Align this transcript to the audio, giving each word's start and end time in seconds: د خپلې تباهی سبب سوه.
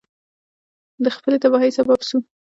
د 1.03 1.05
خپلې 1.15 1.37
تباهی 1.43 1.71
سبب 1.77 1.99
سوه. 2.07 2.19